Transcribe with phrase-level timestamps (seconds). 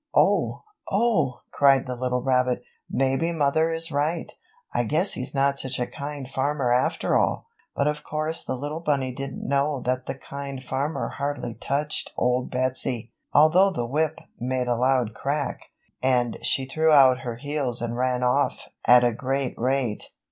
[0.15, 4.31] "Oh, Oh!" cried the little rabbit, "Maybe mother is right.
[4.73, 8.79] I guess he's not such a kind farmer after all!" But of course the little
[8.79, 14.67] bunny didn't know that the Kind Farmer hardly touched Old Betsy, although the whip made
[14.67, 15.65] a loud crack
[16.01, 20.05] and she threw out her heels and ran off at a great rate.